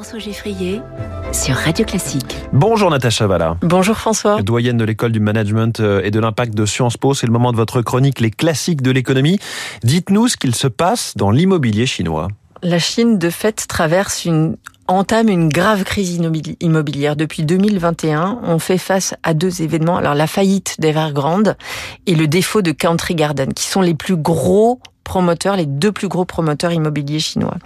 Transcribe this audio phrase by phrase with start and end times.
[0.00, 0.80] François Geffrier
[1.30, 2.34] sur Radio Classique.
[2.54, 3.58] Bonjour Natacha Valla.
[3.60, 4.40] Bonjour François.
[4.40, 7.52] Doyenne de l'école du management euh, et de l'impact de Sciences Po, c'est le moment
[7.52, 9.38] de votre chronique Les classiques de l'économie.
[9.82, 12.28] Dites-nous ce qu'il se passe dans l'immobilier chinois.
[12.62, 14.56] La Chine, de fait, traverse une
[14.88, 16.18] entame une grave crise
[16.60, 17.14] immobilière.
[17.14, 19.98] Depuis 2021, on fait face à deux événements.
[19.98, 21.58] Alors la faillite d'Evergrande
[22.06, 24.80] et le défaut de Country Garden, qui sont les plus gros
[25.10, 27.56] promoteurs, les deux plus gros promoteurs immobiliers chinois.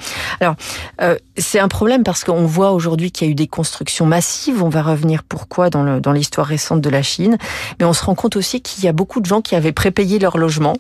[0.41, 0.55] Alors,
[1.03, 4.63] euh, c'est un problème parce qu'on voit aujourd'hui qu'il y a eu des constructions massives.
[4.63, 7.37] On va revenir pourquoi dans, l'histoire récente de la Chine.
[7.79, 10.19] Mais on se rend compte aussi qu'il y a beaucoup de gens qui avaient prépayé
[10.19, 10.75] leur logement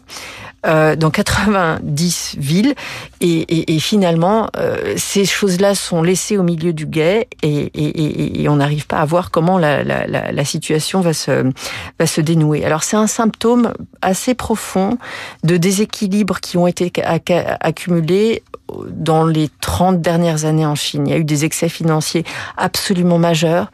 [0.64, 2.74] euh, dans 90 villes.
[3.20, 8.98] Et, finalement, euh, ces choses-là sont laissées au milieu du guet et, on n'arrive pas
[8.98, 11.50] à voir comment la, la, situation va se,
[11.98, 12.64] va se dénouer.
[12.64, 14.98] Alors c'est un symptôme assez profond
[15.42, 18.42] de déséquilibre qui ont été accumulés
[18.88, 21.06] dans les 30 dernières années en Chine.
[21.06, 22.24] Il y a eu des excès financiers
[22.56, 23.70] absolument majeurs.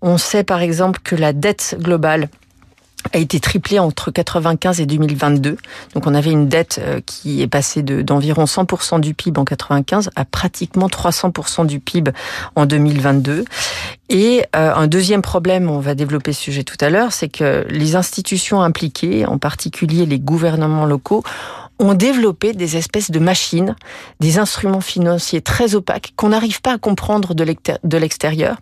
[0.00, 2.28] On sait par exemple que la dette globale
[3.12, 5.56] a été triplée entre 95 et 2022.
[5.94, 10.10] Donc on avait une dette euh, qui est passée d'environ 100% du PIB en 95
[10.16, 12.10] à pratiquement 300% du PIB
[12.54, 13.44] en 2022.
[14.10, 17.66] Et euh, un deuxième problème, on va développer ce sujet tout à l'heure, c'est que
[17.68, 21.22] les institutions impliquées, en particulier les gouvernements locaux,
[21.78, 23.76] ont développé des espèces de machines,
[24.20, 28.56] des instruments financiers très opaques qu'on n'arrive pas à comprendre de l'extérieur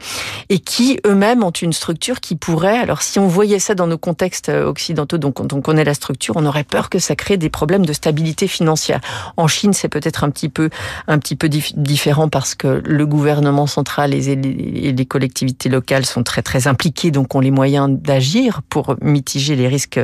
[0.48, 3.98] et qui eux-mêmes ont une structure qui pourrait, alors si on voyait ça dans nos
[3.98, 7.48] contextes euh, occidentaux, donc on connaît la structure, on aurait peur que ça crée des
[7.48, 9.00] problèmes de stabilité financière.
[9.36, 10.70] En Chine, c'est peut-être un petit peu
[11.06, 16.42] un petit peu différent parce que le gouvernement central et les collectivités locales sont très
[16.42, 20.01] très impliqués, donc ont les moyens d'agir pour mitiger les risques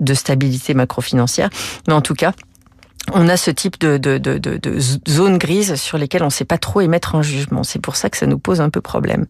[0.00, 1.50] de stabilité macro-financière.
[1.86, 2.32] Mais en tout cas,
[3.12, 6.44] on a ce type de, de, de, de, zones grises sur lesquelles on ne sait
[6.44, 7.62] pas trop émettre un jugement.
[7.62, 9.26] C'est pour ça que ça nous pose un peu problème.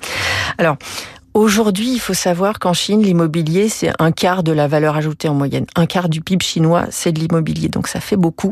[0.58, 0.76] Alors,
[1.36, 5.34] Aujourd'hui, il faut savoir qu'en Chine, l'immobilier, c'est un quart de la valeur ajoutée en
[5.34, 5.66] moyenne.
[5.76, 7.68] Un quart du PIB chinois, c'est de l'immobilier.
[7.68, 8.50] Donc ça fait beaucoup.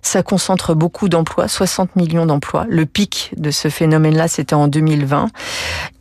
[0.00, 2.66] Ça concentre beaucoup d'emplois, 60 millions d'emplois.
[2.68, 5.26] Le pic de ce phénomène-là, c'était en 2020.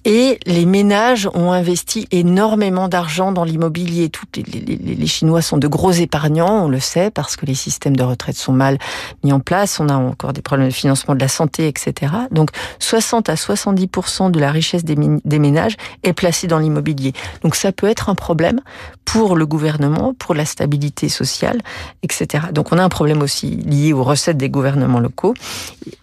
[0.05, 4.09] Et les ménages ont investi énormément d'argent dans l'immobilier.
[4.37, 8.37] Les, Chinois sont de gros épargnants, on le sait, parce que les systèmes de retraite
[8.37, 8.77] sont mal
[9.23, 9.79] mis en place.
[9.79, 12.13] On a encore des problèmes de financement de la santé, etc.
[12.31, 17.13] Donc 60 à 70% de la richesse des ménages est placée dans l'immobilier.
[17.43, 18.59] Donc ça peut être un problème
[19.05, 21.59] pour le gouvernement, pour la stabilité sociale,
[22.03, 22.47] etc.
[22.51, 25.33] Donc on a un problème aussi lié aux recettes des gouvernements locaux.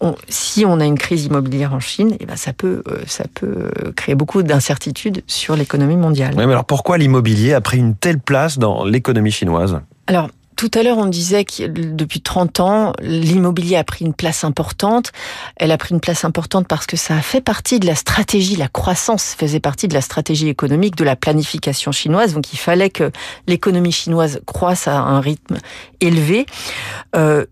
[0.01, 3.25] On, si on a une crise immobilière en Chine, eh ben ça peut, euh, ça
[3.35, 6.33] peut créer beaucoup d'incertitudes sur l'économie mondiale.
[6.35, 9.79] Oui, mais alors pourquoi l'immobilier a pris une telle place dans l'économie chinoise?
[10.07, 14.43] Alors, tout à l'heure, on disait que depuis 30 ans, l'immobilier a pris une place
[14.43, 15.13] importante.
[15.57, 18.57] Elle a pris une place importante parce que ça a fait partie de la stratégie,
[18.57, 22.33] la croissance faisait partie de la stratégie économique, de la planification chinoise.
[22.33, 23.13] Donc il fallait que
[23.47, 25.59] l'économie chinoise croisse à un rythme
[26.01, 26.47] élevé.
[27.15, 27.45] Euh,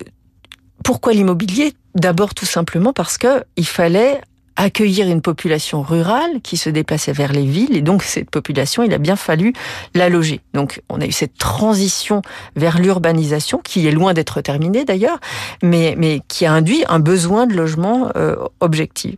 [0.82, 1.74] pourquoi l'immobilier?
[1.94, 4.20] D'abord tout simplement parce que il fallait
[4.56, 8.92] accueillir une population rurale qui se déplaçait vers les villes et donc cette population, il
[8.94, 9.52] a bien fallu
[9.94, 10.40] la loger.
[10.52, 12.22] Donc on a eu cette transition
[12.54, 15.18] vers l'urbanisation qui est loin d'être terminée d'ailleurs,
[15.62, 19.16] mais mais qui a induit un besoin de logement euh, objectif.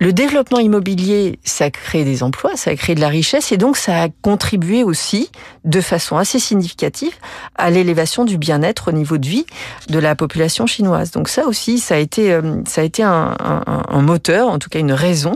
[0.00, 3.56] Le développement immobilier, ça a créé des emplois, ça a créé de la richesse et
[3.56, 5.30] donc ça a contribué aussi
[5.64, 7.14] de façon assez significative
[7.54, 9.46] à l'élévation du bien-être au niveau de vie
[9.88, 11.12] de la population chinoise.
[11.12, 14.70] Donc ça aussi, ça a été euh, ça a été un, un, un moteur tout
[14.70, 15.34] cas une raison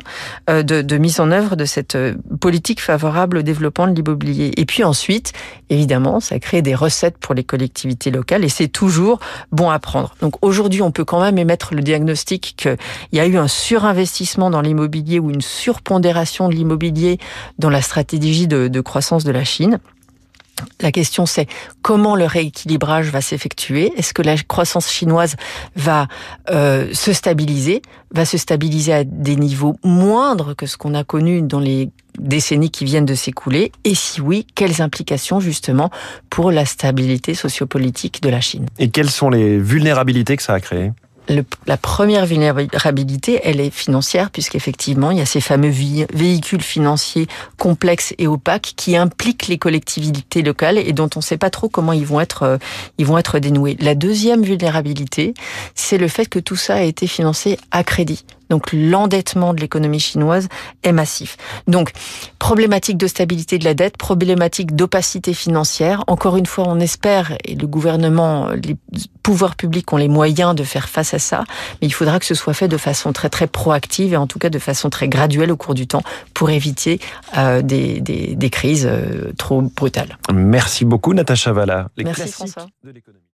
[0.48, 4.52] euh, de, mise en œuvre de cette euh, politique favorable au développement de l'immobilier.
[4.56, 5.34] Et puis ensuite,
[5.68, 9.20] évidemment, ça crée des recettes pour les collectivités locales et c'est toujours
[9.52, 10.14] bon à prendre.
[10.22, 12.78] Donc aujourd'hui, on peut quand même émettre le diagnostic qu'il
[13.12, 17.18] y a eu un surinvestissement dans l'immobilier ou une surpondération de l'immobilier
[17.58, 19.78] dans la stratégie de croissance de la Chine.
[20.80, 21.46] La question c'est
[21.82, 23.92] comment le rééquilibrage va s'effectuer?
[23.96, 25.36] Est-ce que la croissance chinoise
[25.76, 26.08] va
[26.50, 27.82] euh, se stabiliser,
[28.12, 32.70] va se stabiliser à des niveaux moindres que ce qu'on a connu dans les décennies
[32.70, 33.72] qui viennent de s'écouler?
[33.84, 35.90] Et si oui, quelles implications justement
[36.30, 38.66] pour la stabilité sociopolitique de la Chine?
[38.78, 40.92] Et quelles sont les vulnérabilités que ça a créées?
[41.66, 47.28] La première vulnérabilité, elle est financière, puisqu'effectivement, il y a ces fameux véhicules financiers
[47.58, 51.68] complexes et opaques qui impliquent les collectivités locales et dont on ne sait pas trop
[51.68, 52.58] comment ils vont être, euh,
[52.98, 53.76] ils vont être dénoués.
[53.80, 55.34] La deuxième vulnérabilité,
[55.74, 58.24] c'est le fait que tout ça a été financé à crédit.
[58.50, 60.48] Donc l'endettement de l'économie chinoise
[60.82, 61.36] est massif.
[61.66, 61.92] Donc
[62.38, 66.04] problématique de stabilité de la dette, problématique d'opacité financière.
[66.06, 68.76] Encore une fois, on espère, et le gouvernement, les
[69.22, 71.44] pouvoirs publics ont les moyens de faire face à ça,
[71.80, 74.38] mais il faudra que ce soit fait de façon très très proactive et en tout
[74.38, 76.02] cas de façon très graduelle au cours du temps
[76.34, 77.00] pour éviter
[77.36, 80.18] euh, des, des, des, crises euh, trop brutales.
[80.32, 81.88] Merci beaucoup Natacha Valla.
[81.96, 82.66] Les Merci François.
[82.84, 82.92] De